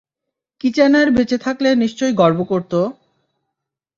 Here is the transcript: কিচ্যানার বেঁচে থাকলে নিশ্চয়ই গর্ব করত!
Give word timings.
কিচ্যানার 0.61 1.07
বেঁচে 1.11 1.37
থাকলে 1.37 1.69
নিশ্চয়ই 1.75 2.13
গর্ব 2.13 2.39
করত! 2.43 2.73